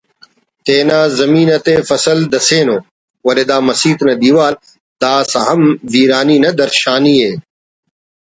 [0.65, 2.77] تینا زمین تے فصل دسینو
[3.25, 4.53] ولے دا مسیت نا دیوال
[5.01, 7.15] داسہ ہم ویرانی نا درشانی